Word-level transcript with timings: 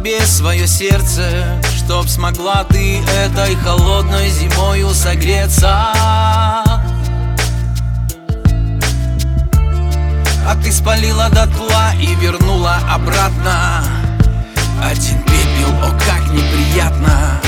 тебе 0.00 0.24
свое 0.24 0.66
сердце 0.66 1.60
Чтоб 1.76 2.08
смогла 2.08 2.64
ты 2.64 3.00
этой 3.00 3.54
холодной 3.56 4.30
зимою 4.30 4.90
согреться. 4.94 5.92
А 10.46 10.56
ты 10.62 10.72
спалила 10.72 11.28
дотла 11.28 11.92
и 12.00 12.14
вернула 12.14 12.78
обратно. 12.90 13.84
Один 14.82 15.22
пепел, 15.22 15.70
о 15.82 15.90
как 15.90 16.26
неприятно. 16.30 17.40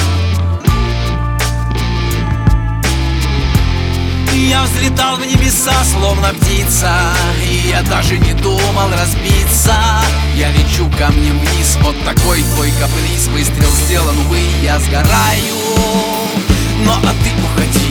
Я 4.34 4.62
взлетал 4.64 5.16
в 5.16 5.26
небеса, 5.26 5.72
словно 5.84 6.32
птица 6.34 6.90
И 7.48 7.68
я 7.68 7.82
даже 7.82 8.18
не 8.18 8.32
думал 8.34 8.90
разбиться 8.90 9.74
камнем 11.02 11.36
вниз, 11.40 11.76
вот 11.82 11.96
такой 12.04 12.44
твой 12.54 12.70
каприз 12.78 13.26
Выстрел 13.26 13.70
сделан, 13.86 14.16
увы, 14.18 14.38
я 14.62 14.78
сгораю. 14.78 15.56
Но 16.84 16.92
а 16.92 17.12
ты 17.24 17.30
уходи 17.42 17.81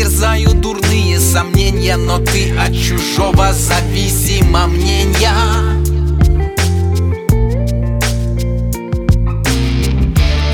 терзают 0.00 0.62
дурные 0.62 1.20
сомнения 1.20 1.98
Но 1.98 2.18
ты 2.20 2.56
от 2.56 2.72
чужого 2.72 3.52
зависима 3.52 4.66
мнения. 4.66 5.30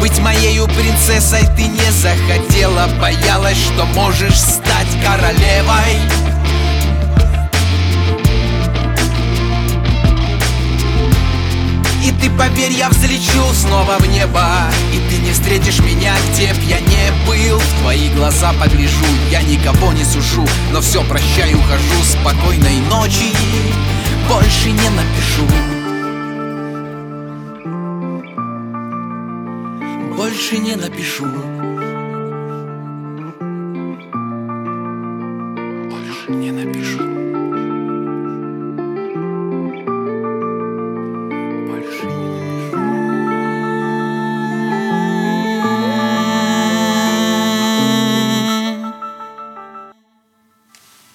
Быть 0.00 0.18
моею 0.18 0.66
принцессой 0.66 1.42
ты 1.56 1.68
не 1.68 1.92
захотела 1.92 2.88
Боялась, 3.00 3.56
что 3.56 3.84
можешь 3.94 4.36
стать 4.36 4.88
королевой. 5.04 5.94
И 12.04 12.10
ты 12.20 12.30
поверь, 12.30 12.72
я 12.72 12.88
взлечу 12.88 13.44
снова 13.54 13.96
в 14.00 14.08
небо 14.08 14.42
не 15.26 15.32
встретишь 15.32 15.80
меня, 15.80 16.14
где 16.30 16.54
б 16.54 16.60
я 16.68 16.78
не 16.78 17.10
был. 17.26 17.58
В 17.58 17.80
твои 17.80 18.08
глаза 18.10 18.52
погляжу, 18.52 19.04
я 19.28 19.42
никого 19.42 19.92
не 19.92 20.04
сушу. 20.04 20.46
Но 20.72 20.80
все, 20.80 21.02
прощай, 21.02 21.52
ухожу, 21.52 22.02
спокойной 22.04 22.78
ночи 22.88 23.34
Больше 24.28 24.70
не 24.70 24.88
напишу. 24.90 25.46
Больше 30.16 30.58
не 30.58 30.76
напишу. 30.76 31.26
Больше 35.90 36.30
не 36.30 36.52
напишу. 36.52 37.55